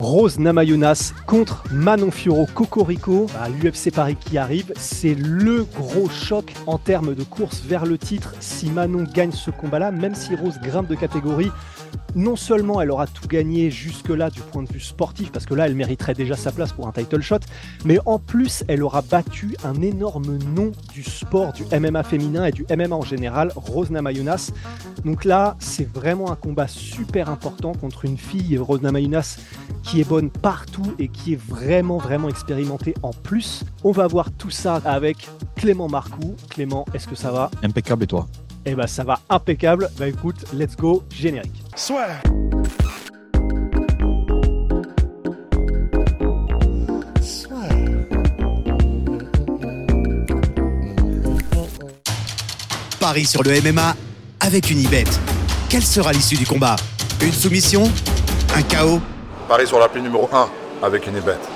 [0.00, 4.72] Rose Namajunas contre Manon Fiorot Cocorico à l'UFC Paris qui arrive.
[4.78, 9.50] C'est le gros choc en termes de course vers le titre si Manon gagne ce
[9.50, 11.50] combat-là, même si Rose grimpe de catégorie.
[12.14, 15.66] Non seulement elle aura tout gagné jusque-là du point de vue sportif, parce que là
[15.66, 17.38] elle mériterait déjà sa place pour un title shot,
[17.84, 22.52] mais en plus elle aura battu un énorme nom du sport, du MMA féminin et
[22.52, 24.50] du MMA en général, Rose Namajunas.
[25.04, 29.38] Donc là c'est vraiment un combat super important contre une fille, Rose Namajunas,
[29.82, 33.64] qui est bonne partout et qui est vraiment vraiment expérimentée en plus.
[33.84, 36.34] On va voir tout ça avec Clément Marcoux.
[36.48, 37.50] Clément, est-ce que ça va?
[37.62, 38.26] Impeccable et toi?
[38.66, 39.90] Eh ben ça va impeccable.
[39.98, 41.62] Bah écoute, let's go, générique.
[41.76, 42.08] Soit.
[53.00, 53.96] Paris sur le MMA
[54.40, 55.04] avec une ibet.
[55.70, 56.76] Quelle sera l'issue du combat?
[57.22, 57.90] Une soumission?
[58.54, 59.00] Un chaos?
[59.48, 60.48] Paris sur l'appli numéro 1
[60.82, 61.48] avec une bête.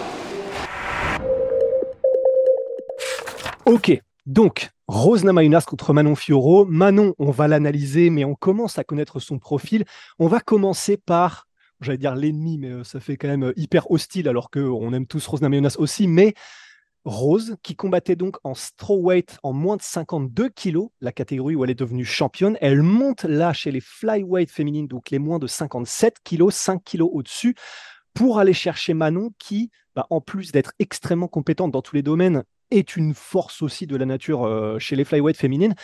[3.66, 6.64] Ok, donc Rose Namajunas contre Manon Fiorot.
[6.66, 9.84] Manon, on va l'analyser, mais on commence à connaître son profil.
[10.18, 11.46] On va commencer par,
[11.80, 15.06] j'allais dire l'ennemi, mais euh, ça fait quand même euh, hyper hostile, alors qu'on aime
[15.06, 16.34] tous Rose Namajunas aussi, mais
[17.04, 21.70] Rose, qui combattait donc en strawweight en moins de 52 kilos, la catégorie où elle
[21.70, 22.56] est devenue championne.
[22.62, 27.10] Elle monte là chez les flyweight féminines, donc les moins de 57 kilos, 5 kilos
[27.12, 27.54] au-dessus,
[28.14, 32.42] pour aller chercher Manon, qui, bah, en plus d'être extrêmement compétente dans tous les domaines,
[32.78, 35.74] est une force aussi de la nature euh, chez les flyweight féminines.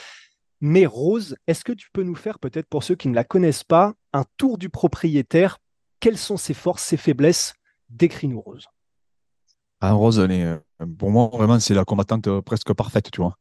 [0.61, 3.65] Mais Rose, est-ce que tu peux nous faire, peut-être pour ceux qui ne la connaissent
[3.65, 5.59] pas, un tour du propriétaire?
[6.01, 7.55] Quelles sont ses forces, ses faiblesses?
[7.89, 8.67] Décris-nous Rose.
[9.81, 10.59] Ah, Rose, elle est, euh,
[10.99, 13.37] pour moi, vraiment, c'est la combattante euh, presque parfaite, tu vois.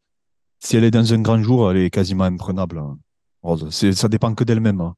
[0.59, 2.97] Si elle est dans un grand jour, elle est quasiment imprenable, hein,
[3.41, 3.69] Rose.
[3.69, 4.81] Ça dépend que d'elle-même.
[4.81, 4.95] hein.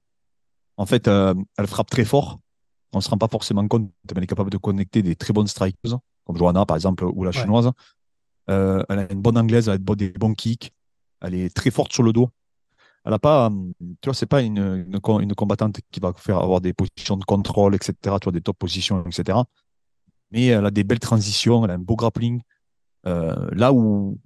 [0.77, 2.39] En fait, euh, elle frappe très fort.
[2.93, 5.33] On ne se rend pas forcément compte, mais elle est capable de connecter des très
[5.33, 7.71] bonnes strikers, comme Johanna, par exemple, ou la Ouais.
[8.49, 10.71] Euh, elle a une bonne anglaise, elle a des bons kicks.
[11.21, 12.29] Elle est très forte sur le dos.
[13.05, 16.13] Elle a pas, hum, tu vois, c'est pas une, une, co- une combattante qui va
[16.13, 19.45] faire avoir des positions de contrôle, etc., tu vois, des top positions, etc.
[20.31, 22.41] Mais elle a des belles transitions, elle a un beau grappling.
[23.07, 24.19] Euh, là où,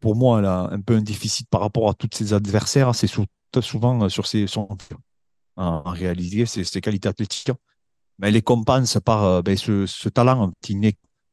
[0.00, 3.06] pour moi, elle a un peu un déficit par rapport à tous ses adversaires, c'est
[3.08, 3.26] sou-
[3.62, 4.68] souvent euh, sur ses, son.
[5.56, 5.94] En, en
[6.64, 7.50] ses qualités athlétiques.
[8.18, 10.52] Mais elle les compense par euh, ben, ce, talent,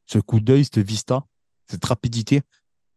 [0.06, 1.24] ce coup d'œil, cette vista,
[1.70, 2.42] cette rapidité.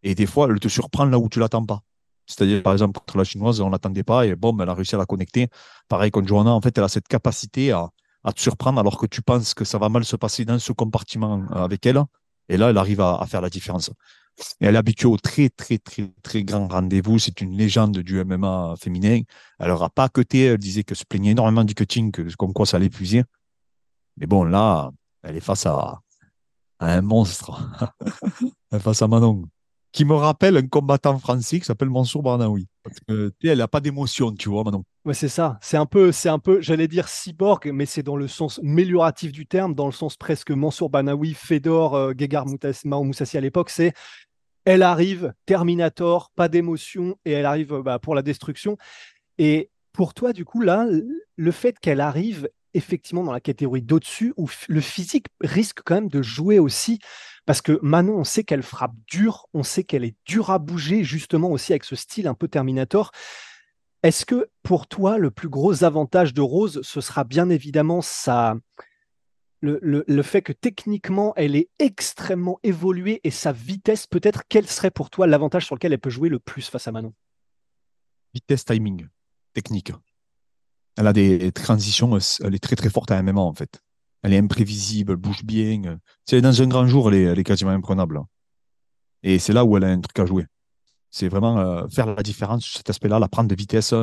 [0.02, 1.82] Et des fois, elle te surprend là où tu l'attends pas.
[2.26, 4.98] C'est-à-dire, par exemple, contre la chinoise, on l'attendait pas et bon, elle a réussi à
[4.98, 5.48] la connecter.
[5.88, 7.90] Pareil, contre Johanna, en fait, elle a cette capacité à,
[8.34, 11.42] te surprendre alors que tu penses que ça va mal se passer dans ce compartiment
[11.50, 12.00] euh, avec elle.
[12.48, 13.90] Et là, elle arrive à, faire la différence.
[14.60, 17.18] Elle est habituée au très, très, très, très grand rendez-vous.
[17.18, 19.22] C'est une légende du MMA féminin.
[19.58, 20.44] Elle n'aura pas cuté.
[20.44, 23.24] Elle disait que se plaignait énormément du cutting, que, comme quoi ça l'épuisait.
[24.18, 24.90] Mais bon, là,
[25.22, 26.00] elle est face à,
[26.80, 27.70] à un monstre.
[28.78, 29.44] Face à Manon.
[29.92, 32.68] Qui me rappelle un combattant français qui s'appelle Mansour Barnaoui.
[32.84, 34.84] Parce que, elle n'a pas d'émotion, tu vois, Manon.
[35.04, 35.58] Ouais, c'est ça.
[35.60, 39.32] C'est un peu, c'est un peu, j'allais dire cyborg, mais c'est dans le sens mélioratif
[39.32, 43.70] du terme, dans le sens presque Mansour Banaoui, Fedor, euh, Gegard Moussassi à l'époque.
[43.70, 43.92] C'est,
[44.64, 48.76] elle arrive, Terminator, pas d'émotion, et elle arrive euh, bah, pour la destruction.
[49.38, 50.86] Et pour toi, du coup, là,
[51.36, 56.08] le fait qu'elle arrive effectivement dans la catégorie d'au-dessus, où le physique risque quand même
[56.08, 56.98] de jouer aussi,
[57.46, 61.04] parce que Manon, on sait qu'elle frappe dur, on sait qu'elle est dure à bouger,
[61.04, 63.10] justement aussi avec ce style un peu Terminator.
[64.02, 68.54] Est-ce que pour toi, le plus gros avantage de Rose, ce sera bien évidemment sa...
[69.60, 74.90] le- le fait que techniquement, elle est extrêmement évoluée et sa vitesse, peut-être, quel serait
[74.90, 77.12] pour toi l'avantage sur lequel elle peut jouer le plus face à Manon?
[78.32, 79.08] Vitesse, timing,
[79.52, 79.92] technique.
[81.00, 83.80] Elle a des transitions, euh, elle est très très forte à MMA en fait.
[84.22, 85.82] Elle est imprévisible, elle bouge bien.
[86.30, 86.40] euh.
[86.42, 88.18] Dans un grand jour, elle est, quasiment imprenable.
[88.18, 88.26] hein.
[89.22, 90.44] Et c'est là où elle a un truc à jouer.
[91.10, 93.94] C'est vraiment euh, faire la différence sur cet aspect-là, la prendre de vitesse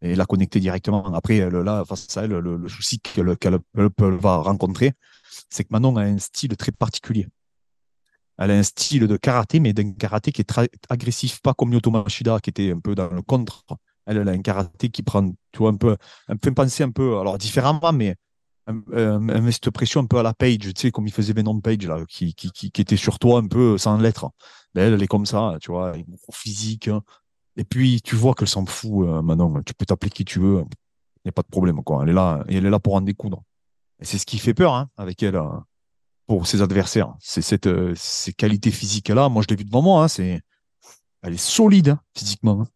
[0.00, 1.12] et la connecter directement.
[1.12, 4.92] Après, là, face à elle, le, le souci qu'elle qu'elle- elle peut- va rencontrer,
[5.50, 7.26] c'est que Manon a un style très particulier.
[8.38, 11.72] Elle a un style de karaté, mais d'un karaté qui est très agressif, pas comme
[11.72, 13.64] Lyoto Machida, qui était un peu dans le contre
[14.06, 15.96] Elle, elle a un karaté qui prend, tu vois, un peu,
[16.28, 18.16] elle me fait penser un peu, alors différemment, mais
[18.66, 21.86] elle cette pression un peu à la Page, tu sais, comme il faisait Venom Page,
[21.86, 24.30] là, qui, qui, qui, était sur toi un peu sans l'être.
[24.74, 25.92] Mais elle, elle est comme ça, tu vois,
[26.32, 26.88] physique.
[26.88, 27.02] Hein.
[27.56, 29.62] Et puis, tu vois qu'elle s'en fout, euh, Manon.
[29.64, 30.64] Tu peux t'appeler qui tu veux.
[31.24, 32.02] Il n'y a pas de problème, quoi.
[32.02, 33.42] Elle est là, elle est là pour en découdre.
[34.00, 35.48] Et c'est ce qui fait peur, hein, avec elle, euh,
[36.26, 37.14] pour ses adversaires.
[37.20, 39.28] C'est cette, euh, ces qualités physiques-là.
[39.28, 40.40] Moi, je l'ai vu devant moi, hein, c'est,
[41.22, 42.66] elle est solide, hein, physiquement.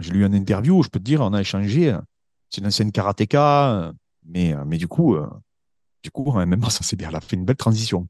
[0.00, 1.96] J'ai lu une interview, je peux te dire, on a échangé.
[2.50, 3.92] C'est une ancienne karatéka,
[4.26, 5.16] mais, mais du coup,
[6.02, 7.08] du coup, même ça c'est bien.
[7.08, 8.08] Elle a fait une belle transition.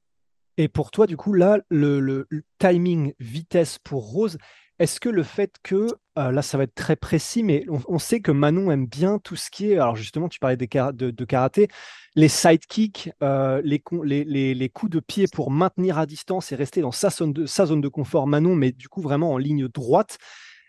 [0.56, 2.26] Et pour toi, du coup, là, le
[2.58, 4.38] timing, vitesse pour Rose,
[4.80, 5.86] est-ce que le fait que,
[6.18, 9.36] euh, là ça va être très précis, mais on, sait que Manon aime bien tout
[9.36, 11.68] ce qui est, alors justement tu parlais de, karaté,
[12.16, 16.90] les sidekicks, euh, les, les, coups de pied pour maintenir à distance et rester dans
[16.90, 20.18] sa zone, de, sa zone de confort Manon, mais du coup vraiment en ligne droite.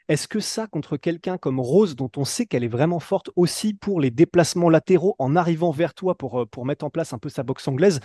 [0.08, 3.74] Est-ce que ça, contre quelqu'un comme Rose, dont on sait qu'elle est vraiment forte aussi
[3.74, 7.18] pour les déplacements latéraux en arrivant vers toi pour, euh, pour mettre en place un
[7.18, 8.00] peu sa boxe anglaise,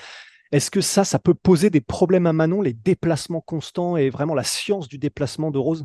[0.50, 4.34] est-ce que ça, ça peut poser des problèmes à Manon, les déplacements constants et vraiment
[4.34, 5.84] la science du déplacement de Rose?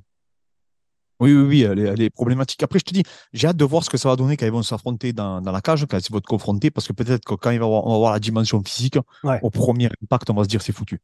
[1.19, 2.61] Oui, oui, oui, elle est, problématique.
[2.63, 4.51] Après, je te dis, j'ai hâte de voir ce que ça va donner quand ils
[4.51, 7.51] vont s'affronter dans, la cage, quand ils vont être confronter, parce que peut-être que quand
[7.51, 8.97] avoir, on va voir la dimension physique,
[9.41, 10.99] au premier impact, on va se dire c'est foutu.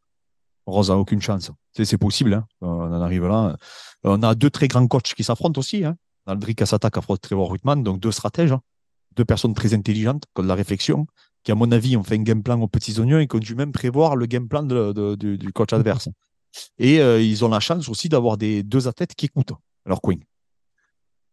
[0.71, 1.51] Rose n'a aucune chance.
[1.73, 2.45] C'est possible, hein.
[2.61, 3.57] on en arrive là.
[4.03, 5.85] On a deux très grands coachs qui s'affrontent aussi.
[5.85, 5.95] Hein.
[6.25, 8.61] Aldric Assata qui affronte Trevor Whitman, donc deux stratèges, hein.
[9.15, 11.07] deux personnes très intelligentes, qui ont de la réflexion,
[11.43, 13.39] qui, à mon avis, ont fait un game plan aux petits oignons et qui ont
[13.39, 16.09] dû même prévoir le game plan du, coach adverse.
[16.77, 19.53] Et euh, ils ont la chance aussi d'avoir des deux athlètes qui écoutent
[19.85, 20.17] leur coin.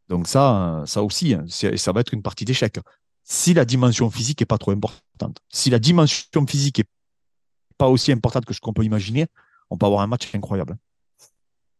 [0.08, 2.79] Donc ça, ça aussi, hein, ça va être une partie d'échec.
[3.25, 6.88] Si la dimension physique est pas trop importante, si la dimension physique est
[7.79, 9.27] pas aussi importante que ce qu'on peut imaginer,
[9.71, 10.77] on peut avoir un match incroyable.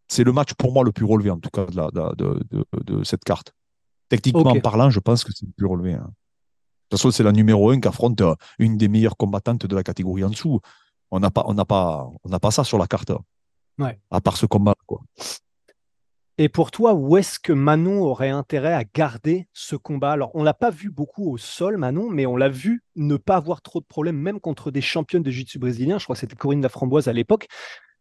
[0.09, 3.53] C'est le match pour moi le plus relevé en tout cas de, cette carte.
[4.09, 5.95] Techniquement parlant, je pense que c'est le plus relevé.
[5.95, 6.11] Hein.
[6.91, 9.77] De toute façon, c'est la numéro un qui affronte euh, une des meilleures combattantes de
[9.77, 10.61] la catégorie en dessous.
[11.11, 13.13] On n'a pas, on n'a pas, on n'a pas ça sur la carte.
[13.79, 14.01] Ouais.
[14.11, 15.03] À part ce combat, quoi.
[16.41, 20.13] Et pour toi, où est-ce que Manon aurait intérêt à garder ce combat?
[20.13, 23.35] Alors, on l'a pas vu beaucoup au sol, Manon, mais on l'a vu ne pas
[23.35, 25.99] avoir trop de problèmes, même contre des championnes de jiu-jitsu brésilien.
[25.99, 27.49] Je crois que c'était Corinne Laframboise à l'époque.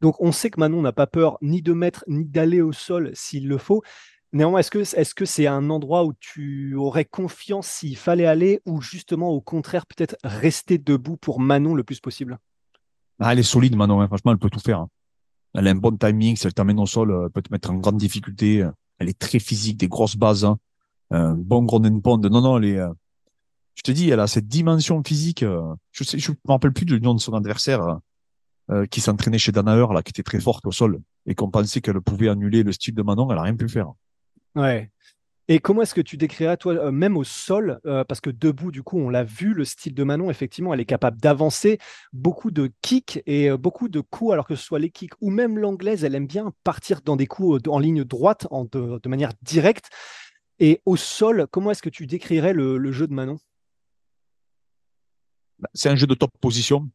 [0.02, 3.10] Donc, on sait que Manon n'a pas peur ni de mettre, ni d'aller au sol
[3.16, 3.82] s'il le faut.
[4.34, 8.62] Néanmoins, est-ce que est-ce que c'est un endroit où tu aurais confiance s'il fallait aller,
[8.68, 12.38] ou justement, au contraire, peut-être rester debout pour Manon le plus possible?
[13.20, 14.00] Ah, Elle est solide, Manon.
[14.00, 14.08] Hein.
[14.08, 14.82] Franchement, elle peut tout faire.
[14.82, 14.90] Hein.
[15.58, 16.38] Elle a un bon timing.
[16.38, 18.66] Si elle t'amène au sol, elle peut te mettre en grande difficulté.
[19.00, 20.46] Elle est très physique, des grosses bases.
[20.46, 20.58] Hein.
[21.12, 22.18] Un bon gros pond.
[22.18, 22.94] Non, non, elle est, euh,
[23.76, 25.44] je te dis, elle a cette dimension physique.
[25.44, 28.00] Euh, je sais, je me rappelle plus du nom de son adversaire
[28.70, 31.82] euh, qui s'entraînait chez Danaher, là, qui était très forte au sol et qu'on pensait
[31.82, 33.32] qu'elle pouvait annuler le style de Manon.
[33.32, 33.92] Elle a rien pu faire.
[34.56, 34.92] Ouais.
[35.50, 38.70] Et comment est-ce que tu décrirais, toi, euh, même au sol, euh, parce que debout,
[38.70, 41.80] du coup, on l'a vu, le style de Manon, effectivement, elle est capable d'avancer,
[42.12, 45.30] beaucoup de kicks et euh, beaucoup de coups, alors que ce soit les kicks ou
[45.30, 49.32] même l'anglaise, elle aime bien partir dans des coups en ligne droite, en, de, manière
[49.42, 49.90] directe.
[50.60, 53.38] Et au sol, comment est-ce que tu décrirais le, jeu de Manon?
[55.60, 56.90] Bah, C'est un jeu de top position.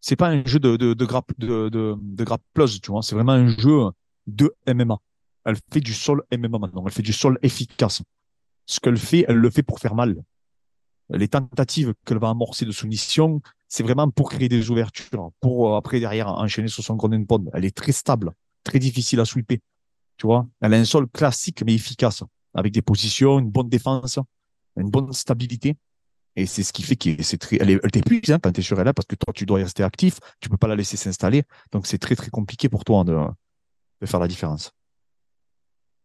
[0.00, 3.02] C'est pas un jeu de, de, de, grappe, de, de grappleuse, tu vois.
[3.02, 3.90] C'est vraiment un jeu
[4.26, 4.98] de MMA.
[5.46, 6.84] Elle fait du sol MMA maintenant.
[6.84, 8.02] Elle fait du sol efficace.
[8.66, 10.16] Ce qu'elle fait, elle le fait pour faire mal.
[11.10, 15.78] Les tentatives qu'elle va amorcer de soumission, c'est vraiment pour créer des ouvertures, pour euh,
[15.78, 17.44] après derrière enchaîner sur son golden pond.
[17.54, 18.32] Elle est très stable,
[18.64, 19.58] très difficile à sweeper.
[20.16, 24.18] Tu vois, elle a un sol classique mais efficace, avec des positions, une bonne défense,
[24.76, 25.76] une bonne stabilité.
[26.34, 28.64] Et c'est ce qui fait qu'elle c'est très, elle, elle t'épuise hein, quand tu es
[28.64, 31.44] sur elle parce que toi tu dois rester actif, tu peux pas la laisser s'installer.
[31.70, 33.16] Donc c'est très très compliqué pour toi de,
[34.00, 34.72] de faire la différence.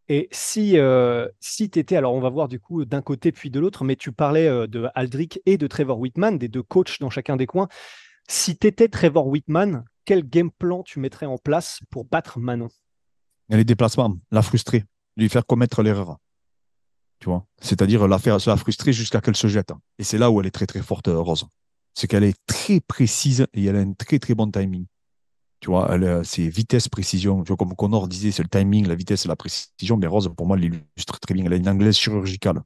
[0.08, 3.50] Et si, euh, si tu étais, alors on va voir du coup d'un côté puis
[3.50, 6.98] de l'autre, mais tu parlais euh, de Aldrich et de Trevor Whitman, des deux coachs
[7.00, 7.68] dans chacun des coins.
[8.28, 12.68] Si tu étais Trevor Whitman, quel game plan tu mettrais en place pour battre Manon?
[13.48, 14.84] Les déplacements, la frustrer,
[15.16, 16.16] lui faire commettre l'erreur.
[17.20, 17.46] Tu vois?
[17.60, 19.72] C'est-à-dire la faire la frustrer jusqu'à qu'elle se jette.
[19.98, 21.46] Et c'est là où elle est très très forte, Rose.
[21.94, 24.86] C'est qu'elle est très précise et elle a un très très bon timing.
[25.62, 27.44] Tu vois, c'est vitesse, précision.
[27.44, 29.96] Tu vois, comme Connor disait, c'est le timing, la vitesse et la précision.
[29.96, 31.44] Mais Rose, pour moi, l'illustre très bien.
[31.44, 32.62] Elle a une anglaise chirurgicale.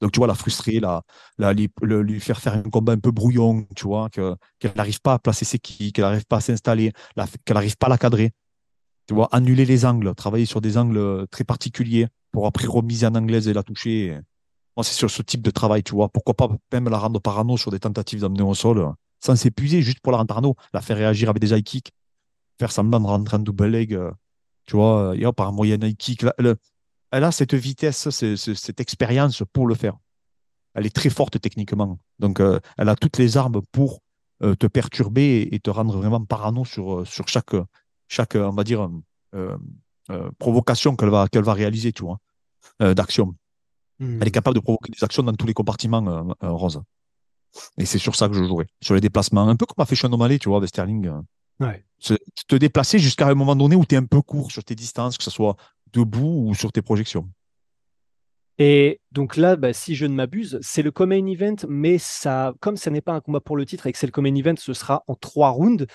[0.00, 1.02] Donc, tu vois, la frustrer, la,
[1.38, 5.18] la, lui, faire faire un combat un peu brouillon, tu vois, qu'elle n'arrive pas à
[5.20, 6.92] placer ses kicks, qu'elle n'arrive pas à s'installer,
[7.44, 8.32] qu'elle n'arrive pas à la cadrer.
[9.06, 13.14] Tu vois, annuler les angles, travailler sur des angles très particuliers pour après remiser en
[13.14, 14.18] anglaise et la toucher.
[14.76, 16.08] Moi, c'est sur ce type de travail, tu vois.
[16.08, 18.92] Pourquoi pas même la rendre parano sur des tentatives d'amener au sol,
[19.24, 21.92] sans s'épuiser, juste pour la rendre parano, la faire réagir avec des high kicks,
[22.58, 24.10] faire semblant de rentrer en double leg, euh,
[24.66, 26.24] tu vois, et hop, par moyen high kick.
[26.38, 29.96] elle a cette vitesse, cette expérience pour le faire.
[30.76, 31.98] Elle est très forte techniquement.
[32.18, 34.02] Donc, euh, elle a toutes les armes pour
[34.42, 37.56] euh, te perturber et te rendre vraiment parano sur, euh, sur chaque,
[38.08, 38.88] chaque, on va dire,
[40.38, 42.18] provocation qu'elle va, qu'elle va réaliser, tu vois,
[42.94, 43.34] d'action.
[43.98, 44.20] Hmm.
[44.20, 46.82] Elle est capable de provoquer des actions dans tous les compartiments, Rose.
[47.78, 49.48] Et c'est sur ça que je jouerai, sur les déplacements.
[49.48, 51.10] Un peu comme a fait Sean O'Malley, tu vois, avec Sterling.
[51.60, 51.84] Ouais.
[52.48, 55.16] te déplacer jusqu'à un moment donné où tu es un peu court sur tes distances,
[55.16, 55.56] que ce soit
[55.92, 57.28] debout ou sur tes projections.
[58.58, 62.76] Et donc là, bah, si je ne m'abuse, c'est le Common Event, mais ça, comme
[62.76, 64.72] ce n'est pas un combat pour le titre et que c'est le Common Event, ce
[64.72, 65.86] sera en trois rounds.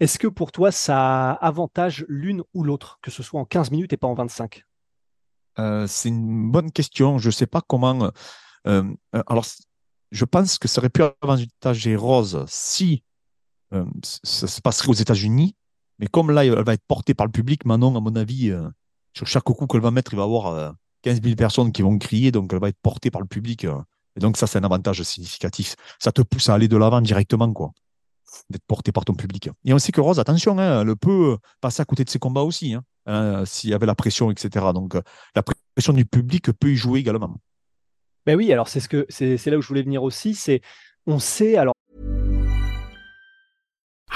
[0.00, 3.92] Est-ce que pour toi, ça avantage l'une ou l'autre, que ce soit en 15 minutes
[3.92, 4.64] et pas en 25
[5.58, 7.18] euh, C'est une bonne question.
[7.18, 8.10] Je ne sais pas comment.
[8.66, 8.82] Euh,
[9.14, 9.44] euh, alors,
[10.10, 13.04] je pense que ça aurait pu avantager Rose si
[14.02, 15.54] ça se passerait aux États-Unis.
[15.98, 18.52] Mais comme là, elle va être portée par le public, Manon, à mon avis,
[19.14, 22.32] sur chaque coup qu'elle va mettre, il va avoir 15 000 personnes qui vont crier,
[22.32, 23.64] donc elle va être portée par le public.
[23.64, 23.80] Euh.
[24.16, 25.76] Et donc ça, c'est un avantage significatif.
[25.98, 27.72] Ça te pousse à aller de l'avant directement, quoi.
[28.50, 29.48] D'être porté par ton public.
[29.64, 32.42] Et on sait que Rose, attention, hein, elle peut passer à côté de ses combats
[32.42, 34.66] aussi, hein, hein, s'il y avait la pression, etc.
[34.74, 35.02] Donc euh,
[35.34, 35.42] la
[35.74, 37.36] pression du public peut y jouer également.
[38.26, 40.60] Ben oui, alors c'est ce que c'est là où je voulais venir aussi, c'est
[41.06, 41.72] on sait alors.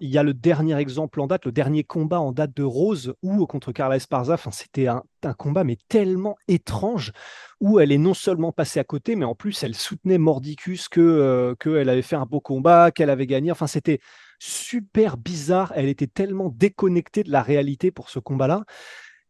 [0.00, 3.14] Il y a le dernier exemple en date, le dernier combat en date de Rose,
[3.22, 5.02] où contre Carla Esparza, c'était un,
[5.36, 7.12] combat mais tellement étrange,
[7.60, 11.00] où elle est non seulement passée à côté, mais en plus elle soutenait Mordicus que
[11.00, 13.50] euh, qu'elle avait fait un beau combat, qu'elle avait gagné.
[13.50, 13.98] Enfin, c'était
[14.38, 15.72] super bizarre.
[15.74, 18.64] Elle était tellement déconnectée de la réalité pour ce combat-là.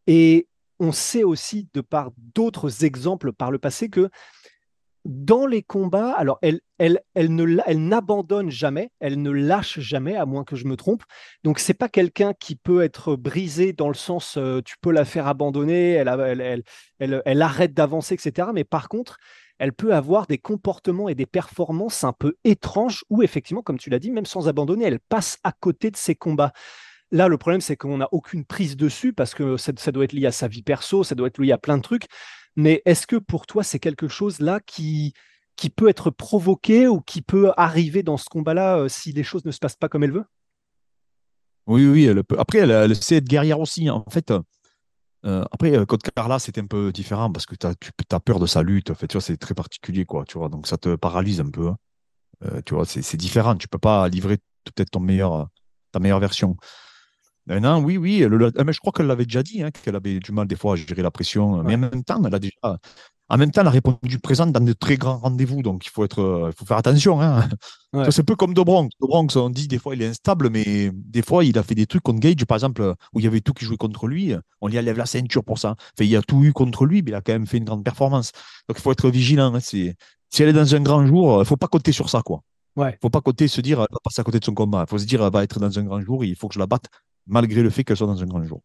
[0.07, 0.47] Et
[0.79, 4.11] on sait aussi, de par d'autres exemples par le passé, que
[5.05, 10.17] dans les combats, alors elle, elle, elle ne, elle n'abandonne jamais, elle ne lâche jamais,
[10.17, 11.03] à moins que je me trompe.
[11.45, 15.05] Donc c'est pas quelqu'un qui peut être brisé dans le sens, euh, tu peux la
[15.05, 18.49] faire abandonner, elle, arrête d'avancer, etc.
[18.55, 19.19] Mais par contre,
[19.59, 23.91] elle peut avoir des comportements et des performances un peu étranges où effectivement, comme tu
[23.91, 26.55] l'as dit, même sans abandonner, elle passe à côté de ses combats.
[27.11, 30.25] Là, le problème, c'est qu'on n'a aucune prise dessus parce que ça, doit être lié
[30.25, 32.07] à sa vie perso, ça doit être lié à plein de trucs.
[32.57, 35.13] Mais est-ce que pour toi, c'est quelque chose là qui,
[35.61, 39.45] qui peut être provoqué ou qui peut arriver dans ce combat-là euh, si les choses
[39.45, 40.25] ne se passent pas comme elle veut
[41.67, 42.37] Oui, oui, elle peut.
[42.39, 43.87] Après, elle, elle sait être guerrière aussi.
[43.87, 44.03] Hein.
[44.07, 44.33] En fait,
[45.27, 48.47] euh, après, euh, Code Carla, c'est un peu différent parce que tu as, peur de
[48.47, 48.91] sa lutte.
[48.91, 50.25] En fait, tu vois, c'est très particulier, quoi.
[50.25, 51.69] Tu vois, donc ça te paralyse un peu.
[51.69, 52.63] Hein.
[52.65, 53.55] tu vois, c'est différent.
[53.55, 55.51] Tu peux pas livrer peut-être ton meilleur,
[55.93, 56.57] ta meilleure version.
[57.49, 58.25] Non, oui, oui.
[58.57, 60.73] Ah, mais je crois qu'elle l'avait déjà dit, hein, qu'elle avait du mal des fois
[60.73, 61.63] à gérer la pression.
[61.65, 62.79] Mais en même temps, elle a déjà.
[63.31, 66.05] En même temps, elle a répondu présente dans de très grands rendez-vous, donc il faut
[66.05, 67.21] être, euh, il faut faire attention.
[67.21, 67.49] Hein.
[68.11, 68.91] C'est un peu comme De Bronx.
[69.01, 71.77] De Bronx, on dit des fois il est instable, mais des fois il a fait
[71.77, 74.35] des trucs contre Gage, par exemple, où il y avait tout qui jouait contre lui.
[74.61, 75.77] On lui enlève la ceinture pour ça.
[75.79, 77.85] Enfin, il a tout eu contre lui, mais il a quand même fait une grande
[77.85, 78.33] performance.
[78.69, 79.55] Donc il faut être vigilant.
[79.55, 79.61] Hein.
[79.61, 79.95] Si
[80.39, 82.43] elle est dans un grand jour, il ne faut pas compter sur ça, quoi.
[82.77, 82.97] Ouais.
[83.03, 84.85] faut pas compter se dire, elle va passer à côté de son combat.
[84.87, 86.61] Il faut se dire, elle va être dans un grand jour, il faut que je
[86.61, 86.87] la batte
[87.27, 88.61] malgré le fait qu'elle soit dans un grand jour.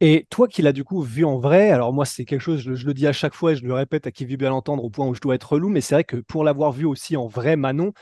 [0.00, 2.86] Et toi qui l'as du coup vu en vrai, alors moi c'est quelque chose, je,
[2.86, 4.88] le dis à chaque fois, et je le répète à qui veut bien l'entendre au
[4.88, 7.26] point où je dois être relou, mais c'est vrai que pour l'avoir vu aussi en
[7.26, 7.92] vrai, Manon,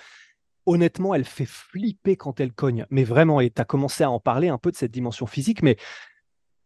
[0.67, 2.87] honnêtement, elle fait flipper quand elle cogne.
[2.91, 5.63] Mais vraiment, et tu as commencé à en parler un peu de cette dimension physique,
[5.63, 5.77] mais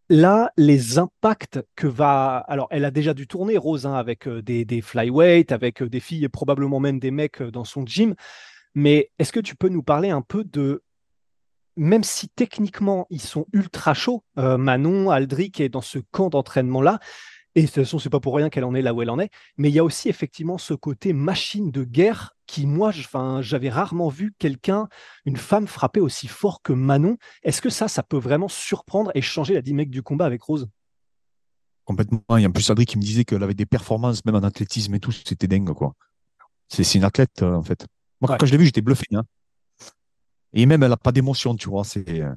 [0.09, 2.39] là, les impacts que va.
[2.49, 5.89] Alors, elle a déjà dû tourner, Rose, hein, avec euh, des, des flyweight, avec euh,
[5.89, 8.15] des filles et probablement même des mecs euh, dans son gym.
[8.75, 10.83] Mais est-ce que tu peux nous parler un peu de
[11.77, 17.01] même si techniquement ils sont ultra chauds, euh, Manon, Aldric est dans ce camp d'entraînement-là,
[17.55, 19.19] et de toute façon, c'est pas pour rien qu'elle en est là où elle en
[19.19, 22.93] est, mais il y a aussi effectivement ce côté machine de guerre qui, moi,
[23.41, 24.89] j'avais rarement vu quelqu'un,
[25.27, 27.17] une femme frapper aussi fort que Manon.
[27.43, 30.69] Est-ce que ça, ça peut vraiment surprendre et changer la dynamique du combat avec Rose?
[31.85, 32.23] Complètement.
[32.37, 34.43] Il y a en plus Aldric qui me disait qu'elle avait des performances, même en
[34.43, 35.95] athlétisme et tout, c'était dingue, quoi.
[36.69, 37.87] C'est une athlète, euh, en fait.
[38.21, 39.05] Moi, quand je l'ai vu, j'étais bluffé.
[39.13, 39.25] Hein.
[40.55, 41.85] Et même, elle n'a pas d'émotion, tu vois.
[41.85, 42.35] C'est, euh,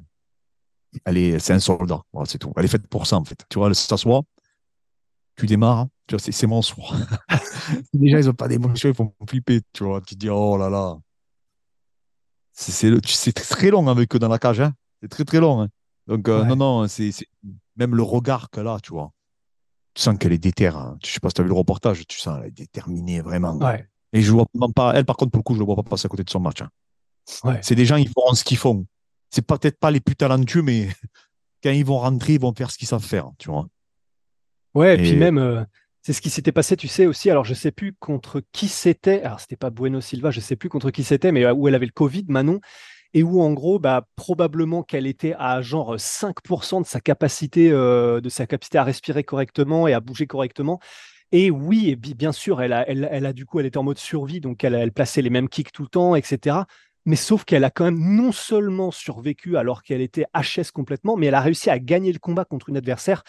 [1.04, 2.00] elle est, c'est un soldat.
[2.12, 2.52] Voilà, c'est tout.
[2.56, 3.44] Elle est faite pour ça, en fait.
[3.48, 4.22] Tu vois, elle s'assoit,
[5.36, 6.94] tu démarres, tu vois, c'est, c'est mon soir.
[7.92, 10.00] Déjà, ils n'ont pas d'émotion, ils font flipper, tu vois.
[10.00, 10.96] Tu te dis, oh là là.
[12.52, 14.72] C'est, c'est, c'est très long avec eux dans la cage, hein.
[15.02, 15.60] C'est très, très long.
[15.60, 15.68] Hein.
[16.06, 17.26] Donc, euh, non, non, c'est, c'est,
[17.76, 19.12] même le regard qu'elle a, tu vois.
[19.92, 20.76] Tu sens qu'elle est déterre.
[20.78, 20.98] Hein.
[21.04, 23.56] Je sais pas si tu as vu le reportage, tu sens qu'elle est déterminée, vraiment.
[23.58, 23.86] Ouais.
[24.14, 25.82] Et je vois pas, elle, par contre, pour le coup, je ne le vois pas
[25.82, 26.62] passer à côté de son match.
[26.62, 26.70] hein.
[27.44, 27.58] Ouais.
[27.62, 28.86] C'est des gens, ils feront ce qu'ils font.
[29.30, 30.88] C'est peut-être pas les plus talentueux, mais
[31.62, 33.66] quand ils vont rentrer, ils vont faire ce qu'ils savent faire, tu vois.
[34.74, 35.64] Ouais, et, puis même, euh,
[36.02, 37.30] c'est ce qui s'était passé, tu sais, aussi.
[37.30, 39.22] Alors, je sais plus contre qui c'était.
[39.22, 41.74] Alors, c'était pas Bueno Silva, je sais plus contre qui c'était, mais euh, où elle
[41.74, 42.60] avait le Covid, Manon.
[43.14, 48.20] Et où, en gros, bah, probablement qu'elle était à genre 5% de sa capacité, euh,
[48.20, 50.80] de sa capacité à respirer correctement et à bouger correctement.
[51.32, 53.82] Et oui, et bien sûr, elle a, elle, elle a du coup, elle était en
[53.82, 56.58] mode survie, donc elle, elle plaçait les mêmes kicks tout le temps, etc.
[57.06, 61.26] Mais sauf qu'elle a quand même non seulement survécu alors qu'elle était HS complètement, mais
[61.26, 63.22] elle a réussi à gagner le combat contre une adversaire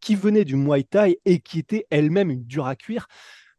[0.00, 3.08] qui venait du Muay Thai et qui était elle-même une dure à cuire.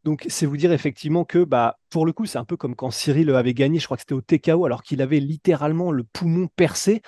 [0.04, 2.90] Donc, c'est vous dire effectivement que, bah, pour le coup, c'est un peu comme quand
[2.90, 6.48] Cyril avait gagné, je crois que c'était au TKO, alors qu'il avait littéralement le poumon
[6.54, 7.02] percé.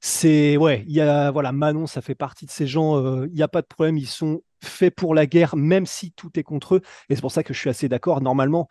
[0.00, 3.34] C'est, ouais, il y a, voilà, Manon, ça fait partie de ces gens, euh, il
[3.34, 6.42] n'y a pas de problème, ils sont faits pour la guerre, même si tout est
[6.42, 6.82] contre eux.
[7.10, 8.22] Et c'est pour ça que je suis assez d'accord.
[8.22, 8.68] Normalement,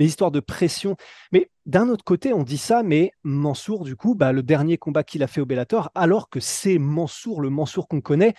[0.00, 0.96] les histoires de pression.
[1.30, 5.04] Mais d'un autre côté, on dit ça, mais Mansour, du coup, bah, le dernier combat
[5.04, 8.34] qu'il a fait au Bellator, alors que c'est Mansour, le Mansour qu'on connaît,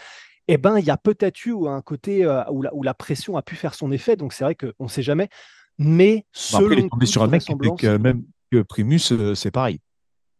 [0.47, 3.37] eh ben, il y a peut-être eu un côté euh, où, la, où la pression
[3.37, 4.15] a pu faire son effet.
[4.15, 5.29] Donc c'est vrai qu'on ne sait jamais.
[5.77, 9.35] Mais Bon, après, il est selon tombé toute sur un mec même que Primus, euh,
[9.35, 9.79] c'est pareil.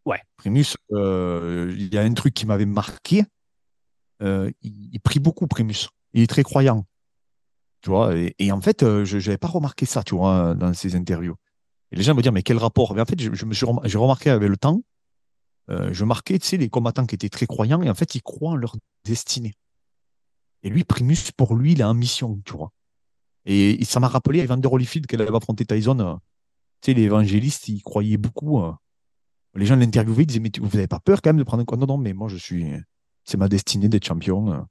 [0.06, 0.20] Ouais.
[0.38, 3.24] Primus, euh, il y a un truc qui m'avait marqué.
[4.20, 5.90] Il, il prie beaucoup, Primus.
[6.13, 6.86] Il est très croyant.
[7.82, 10.96] Tu vois, et, en fait, euh, je n'avais pas remarqué ça, tu vois, dans ses
[10.96, 11.36] interviews.
[11.92, 12.94] Et les gens me disent, mais quel rapport?
[12.94, 14.82] Mais en fait, je, me suis remarqué avec le temps,
[15.70, 18.22] euh, je marquais, tu sais, les combattants qui étaient très croyants, et en fait, ils
[18.22, 19.54] croient en leur destinée.
[20.64, 22.72] Et lui, Primus, pour lui, il est en mission, tu vois.
[23.46, 26.00] Et, ça m'a rappelé Evander Holyfield qu'elle avait affronté Tyson.
[26.00, 26.16] euh,
[26.82, 28.62] tu sais, les évangélistes, ils croyaient beaucoup.
[29.56, 31.78] les gens l'interviewaient, ils disaient, mais vous n'avez pas peur quand même de prendre un
[31.78, 32.66] Non, non, mais moi, je suis.
[33.24, 34.68] C'est ma destinée d'être champion.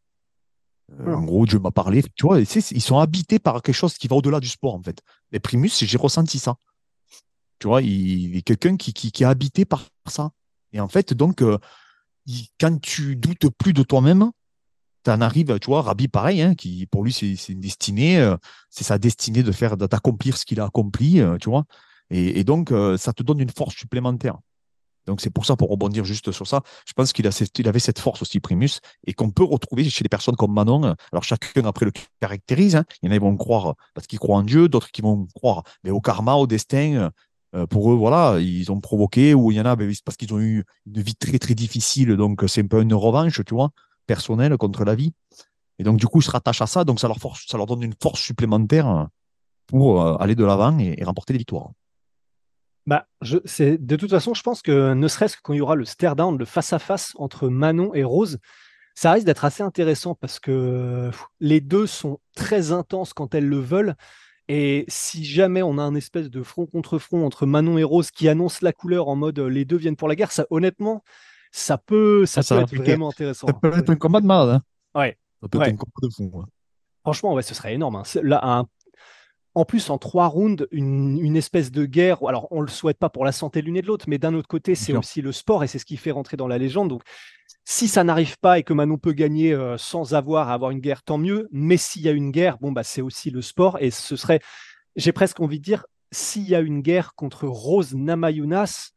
[1.00, 1.14] Euh.
[1.14, 2.02] En gros, Dieu m'a parlé.
[2.14, 4.82] Tu vois, et ils sont habités par quelque chose qui va au-delà du sport, en
[4.82, 5.00] fait.
[5.32, 6.56] Les Primus, j'ai ressenti ça.
[7.58, 7.90] Tu vois, il,
[8.30, 10.30] il est quelqu'un qui, qui, qui est habité par ça.
[10.72, 11.58] Et en fait, donc, euh,
[12.26, 14.30] il- quand tu doutes plus de toi-même,
[15.04, 18.36] tu en arrives, tu vois, Rabbi, pareil, hein, qui pour lui, c'est une destinée, euh,
[18.68, 21.64] c'est sa destinée de faire, d'accomplir ce qu'il a accompli, tu vois.
[22.10, 24.38] Et, et donc, ça te donne une force supplémentaire.
[25.06, 28.22] Donc, c'est pour ça, pour rebondir juste sur ça, je pense qu'il avait cette force
[28.22, 30.94] aussi, Primus, et qu'on peut retrouver chez les personnes comme Manon.
[31.12, 32.76] Alors, chacun après le caractérise.
[32.76, 32.84] hein.
[33.02, 35.26] Il y en a qui vont croire parce qu'ils croient en Dieu, d'autres qui vont
[35.34, 37.10] croire mais au karma, au destin.
[37.56, 40.32] Euh, pour eux, voilà, ils ont provoqué, ou il y en a ben, parce qu'ils
[40.32, 42.16] ont eu une vie très, très difficile.
[42.16, 43.70] Donc, c'est un peu une revanche, tu vois,
[44.06, 45.12] personnelle contre la vie.
[45.78, 46.84] Et donc, du coup, ils se rattachent à ça.
[46.84, 49.08] Donc, ça leur, force, ça leur donne une force supplémentaire
[49.66, 51.70] pour euh, aller de l'avant et, et remporter des victoires.
[52.86, 53.38] Bah, je,
[53.76, 56.16] de toute façon, je pense que ne serait-ce que quand il y aura le stare
[56.16, 58.38] down, le face-à-face entre Manon et Rose,
[58.94, 63.46] ça risque d'être assez intéressant parce que pff, les deux sont très intenses quand elles
[63.48, 63.94] le veulent.
[64.48, 68.10] Et si jamais on a un espèce de front contre front entre Manon et Rose
[68.10, 71.04] qui annonce la couleur en mode euh, les deux viennent pour la guerre, ça honnêtement,
[71.52, 73.46] ça peut, ça Ah, ça peut être vraiment intéressant.
[73.46, 74.60] Ça peut être un combat de malade.
[74.94, 75.00] Hein.
[75.00, 75.16] Ouais.
[75.40, 75.68] Ça peut Ouais.
[75.68, 76.40] être un combat de fou.
[76.40, 76.46] hein.
[77.02, 77.96] Franchement, ouais, ce serait énorme.
[77.96, 78.02] hein.
[78.22, 78.66] Là, un-
[79.54, 82.18] En plus, en trois rounds, une, une espèce de guerre.
[82.26, 84.34] Alors, on ne le souhaite pas pour la santé l'une et de l'autre, mais d'un
[84.34, 86.88] autre côté, c'est aussi le sport et c'est ce qui fait rentrer dans la légende.
[86.88, 87.02] Donc,
[87.64, 90.78] si ça n'arrive pas et que Manon peut gagner euh, sans avoir à avoir une
[90.80, 91.48] guerre, tant mieux.
[91.50, 94.40] Mais s'il y a une guerre, bon, bah, c'est aussi le sport et ce serait,
[94.96, 98.90] j'ai presque envie de dire, s'il y a une guerre contre Rose Namayunas,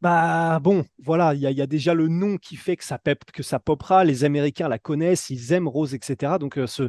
[0.00, 2.84] bah bon, voilà, il y, a- il y a déjà le nom qui fait que
[2.84, 4.04] ça, pep, que ça popera.
[4.04, 6.38] Les Américains la connaissent, ils aiment Rose, etc.
[6.38, 6.88] Donc, euh, ce,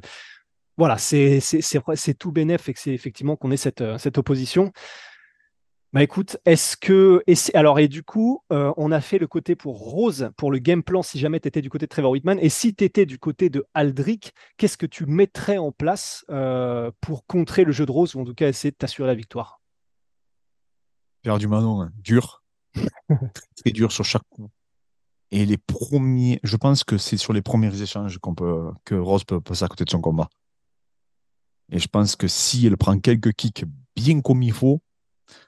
[0.77, 1.39] voilà, c'est
[2.19, 4.73] tout bénef et que c'est effectivement qu'on ait cette, euh, cette opposition.
[5.93, 7.23] Bah écoute, est-ce que.
[7.25, 10.57] Et alors, et du coup, euh, on a fait le côté pour Rose, pour le
[10.57, 12.37] game plan, si jamais tu étais du côté de Trevor Whitman.
[12.41, 16.91] Et si tu étais du côté de Aldric, qu'est-ce que tu mettrais en place euh,
[16.99, 19.61] pour contrer le jeu de Rose ou en tout cas essayer de t'assurer la victoire?
[21.23, 21.91] Faire du Manon, hein.
[22.03, 22.43] dur.
[22.73, 22.89] très,
[23.55, 24.49] très dur sur chaque coup.
[25.31, 29.23] Et les premiers, je pense que c'est sur les premiers échanges qu'on peut, que Rose
[29.23, 30.27] peut passer à côté de son combat.
[31.71, 34.81] Et je pense que si elle prend quelques kicks bien comme il faut,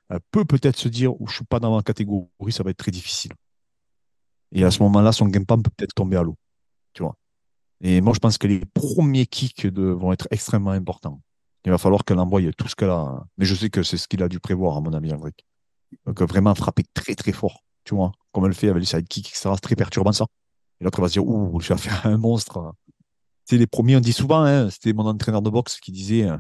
[0.10, 2.92] elle peut peut-être se dire, je suis pas dans ma catégorie, ça va être très
[2.92, 3.32] difficile.
[4.52, 6.36] Et à ce moment-là, son game plan peut peut-être tomber à l'eau.
[6.94, 7.16] Tu vois.
[7.82, 11.22] Et moi, je pense que les premiers kicks vont être extrêmement importants.
[11.66, 13.26] Il va falloir qu'elle envoie tout ce qu'elle a.
[13.38, 15.46] Mais je sais que c'est ce qu'il a dû prévoir, à mon avis, Henrik.
[16.06, 17.64] Donc, vraiment frapper très, très fort.
[17.84, 19.50] Tu vois, comme elle le fait avec les sidekicks, etc.
[19.54, 20.26] C'est très perturbant, ça.
[20.80, 22.74] Et l'autre va se dire, ouh, je vais faire un monstre.
[23.50, 26.38] C'est les premiers, on dit souvent, hein, c'était mon entraîneur de boxe qui disait, euh,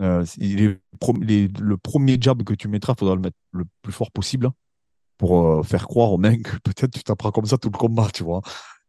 [0.00, 3.64] euh, les pro- les- le premier jab que tu mettras, il faudra le mettre le
[3.82, 4.50] plus fort possible
[5.16, 8.08] pour euh, faire croire aux mecs que peut-être tu t'apprends comme ça tout le combat,
[8.12, 8.42] tu vois.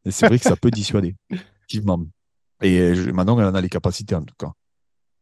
[0.06, 1.16] Et c'est vrai que ça peut dissuader.
[1.30, 2.04] Effectivement.
[2.62, 4.52] Et je- Manon, elle en a les capacités en tout cas.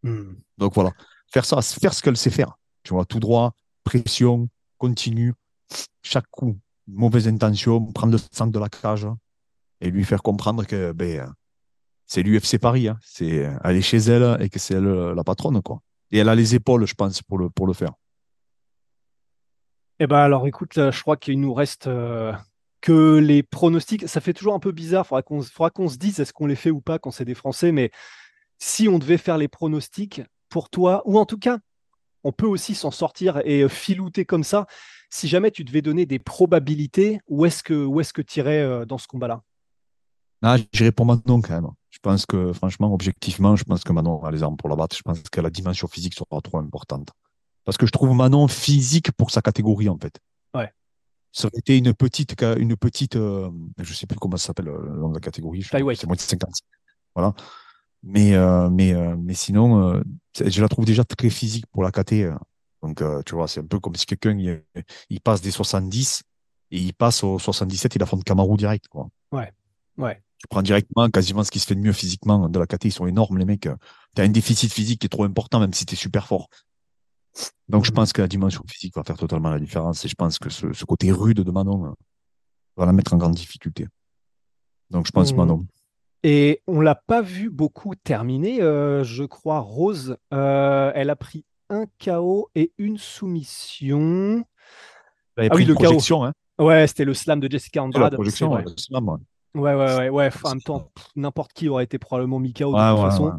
[0.04, 0.34] Hmm.
[0.58, 0.92] Donc voilà,
[1.32, 2.58] faire ça, faire ce qu'elle sait faire.
[2.84, 3.54] Tu vois, tout droit,
[3.84, 5.34] pression, continue,
[6.02, 9.08] chaque coup, mauvaise intention, prendre le centre de la cage
[9.82, 11.32] et lui faire comprendre que ben,
[12.08, 12.88] c'est l'UFC Paris.
[12.88, 12.98] hein.
[13.04, 15.62] C'est est chez elle et que c'est elle euh, la patronne.
[15.62, 15.82] quoi.
[16.10, 17.92] Et elle a les épaules, je pense, pour le, faire.
[20.00, 22.32] Eh ben alors écoute, là, je crois qu'il nous reste euh,
[22.80, 24.08] que les pronostics.
[24.08, 25.06] Ça fait toujours un peu bizarre.
[25.06, 27.36] Faudra qu'on faudra qu'on se dise est-ce qu'on les fait ou pas quand c'est des
[27.36, 27.74] Français.
[27.74, 27.92] Mais
[28.58, 31.60] si on devait faire les pronostics pour toi, ou en tout cas,
[32.24, 34.66] on peut aussi s'en sortir et euh, filouter comme ça.
[35.10, 38.86] Si jamais tu devais donner des probabilités, où est-ce que où est-ce que tu irais
[38.86, 39.42] dans ce combat-là?
[40.42, 41.68] Ah, j'irai pour Manon quand même.
[41.90, 44.96] Je pense que, franchement, objectivement, je pense que Manon a les armes pour la battre.
[44.96, 47.10] Je pense que la dimension physique sera trop importante.
[47.66, 50.20] Parce que je trouve Manon physique pour sa catégorie, en fait.
[50.54, 50.72] Ouais.
[51.32, 54.80] Ça aurait été une petite, une petite, euh, je sais plus comment ça s'appelle euh,
[54.94, 55.64] le nom de la catégorie.
[55.96, 56.50] C'est moins de 50.
[57.16, 57.34] Voilà.
[58.04, 60.02] Mais, euh, mais, euh, mais sinon, euh,
[60.40, 62.14] je la trouve déjà très physique pour la KT.
[62.24, 62.36] euh.
[62.84, 64.64] Donc, euh, tu vois, c'est un peu comme si quelqu'un, il,
[65.10, 66.22] il passe des 70
[66.72, 69.08] et il passe au 77, il affronte Kamaru direct, quoi.
[69.32, 69.52] Ouais.
[70.40, 72.86] Tu prends directement quasiment ce qui se fait de mieux physiquement de la KT.
[72.86, 73.62] Ils sont énormes, les mecs.
[74.16, 76.48] Tu as un déficit physique qui est trop important, même si tu es super fort.
[77.70, 77.96] Donc, je Mhm.
[77.96, 80.06] pense que la dimension physique va faire totalement la différence.
[80.06, 81.92] Et je pense que ce, ce côté rude de Manon euh,
[82.78, 83.88] va la mettre en grande difficulté.
[84.92, 85.38] Donc, je pense Mhm.
[85.38, 85.66] Manon.
[86.24, 89.60] Et on l'a pas vu beaucoup terminer, euh, je crois.
[89.60, 94.44] Rose, euh, elle a pris un KO et une soumission.
[95.36, 96.34] Elle avait Ah oui, pris une le projection, hein.
[96.60, 98.14] Ouais, c'était le slam de Jessica C'est la Andrade.
[98.14, 99.18] projection, ouais, le slam, ouais.
[99.58, 100.30] Ouais, ouais, ouais, ouais.
[100.44, 103.26] En même temps, n'importe qui aurait été probablement mis KO de toute ouais, façon.
[103.26, 103.32] ouais.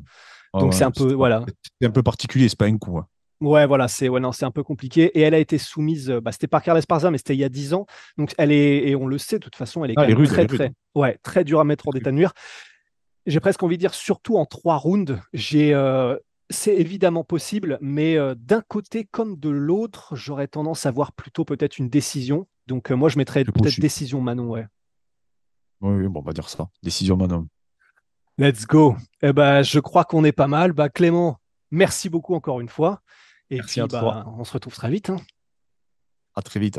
[0.54, 1.44] Ouais, Donc ouais, c'est un peu, voilà.
[1.80, 2.98] C'est un peu particulier, c'est pas un coup.
[2.98, 3.06] hein.
[3.40, 5.16] Ouais, voilà, c'est ouais, non, c'est un peu compliqué.
[5.16, 7.44] Et elle a été soumise, euh, bah, c'était par Carles Esparza, mais c'était il y
[7.44, 7.86] a 10 ans.
[8.16, 10.10] Donc elle est, et on le sait, de toute façon, elle est Ah, quand elle
[10.10, 10.58] est même rude, très, elle est rude.
[10.58, 12.32] très, ouais, très dure à mettre en détanuire.
[13.26, 16.16] J'ai presque envie de dire, surtout en trois rounds, j'ai, euh,
[16.50, 21.44] c'est évidemment possible, mais euh, d'un côté comme de l'autre, j'aurais tendance à voir plutôt
[21.44, 22.48] peut-être une décision.
[22.66, 23.82] Donc euh, moi, je mettrais Je peut-être poursuis.
[23.82, 24.66] décision Manon, ouais.
[25.80, 26.68] Oui, oui, bon, on va dire ça.
[26.82, 27.46] Décision Manon.
[28.36, 28.96] Let's go.
[29.22, 30.72] Eh ben, je crois qu'on est pas mal.
[30.72, 31.38] Bah, Clément,
[31.70, 33.02] merci beaucoup encore une fois.
[33.50, 34.34] Et Merci puis, à bah, toi.
[34.38, 35.10] on se retrouve très vite.
[35.10, 35.16] hein.
[36.34, 36.78] À très vite.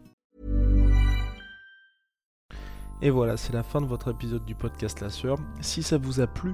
[3.03, 5.39] Et voilà, c'est la fin de votre épisode du podcast La Sœur.
[5.59, 6.53] Si ça vous a plu,